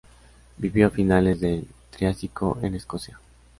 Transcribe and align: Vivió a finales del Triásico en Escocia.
Vivió 0.57 0.87
a 0.87 0.89
finales 0.89 1.39
del 1.41 1.67
Triásico 1.91 2.57
en 2.63 2.73
Escocia. 2.73 3.19